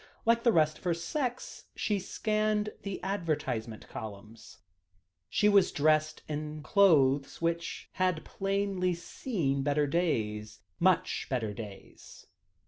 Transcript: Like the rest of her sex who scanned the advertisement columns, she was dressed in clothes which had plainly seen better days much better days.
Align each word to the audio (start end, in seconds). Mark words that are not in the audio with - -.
Like 0.25 0.41
the 0.43 0.51
rest 0.51 0.79
of 0.79 0.83
her 0.85 0.95
sex 0.95 1.65
who 1.87 1.99
scanned 1.99 2.71
the 2.81 2.99
advertisement 3.03 3.87
columns, 3.87 4.57
she 5.29 5.47
was 5.47 5.71
dressed 5.71 6.23
in 6.27 6.63
clothes 6.63 7.39
which 7.39 7.87
had 7.91 8.25
plainly 8.25 8.95
seen 8.95 9.61
better 9.61 9.85
days 9.85 10.61
much 10.79 11.27
better 11.29 11.53
days. 11.53 12.25